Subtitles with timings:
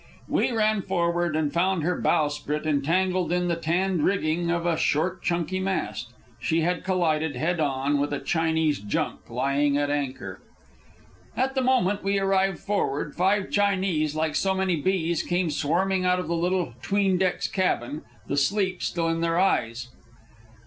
[0.27, 5.21] We ran forward, and found her bowsprit entangled in the tanned rigging of a short,
[5.21, 6.09] chunky mast.
[6.39, 10.41] She had collided, head on, with a Chinese junk lying at anchor.
[11.37, 16.19] At the moment we arrived forward, five Chinese, like so many bees, came swarming out
[16.19, 19.89] of the little 'tween decks cabin, the sleep still in their eyes.